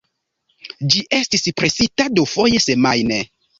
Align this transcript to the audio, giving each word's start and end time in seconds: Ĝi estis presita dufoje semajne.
Ĝi 0.95 1.03
estis 1.17 1.45
presita 1.61 2.09
dufoje 2.19 2.65
semajne. 2.67 3.25